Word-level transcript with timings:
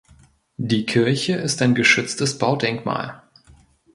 Die 0.57 0.87
Kirche 0.87 1.35
ist 1.35 1.61
ein 1.61 1.75
geschütztes 1.75 2.39
Baudenkmal. 2.39 3.21